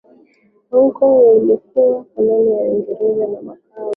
[0.69, 3.89] Hong Kong iliyokuwa koloni la Uingereza na Macau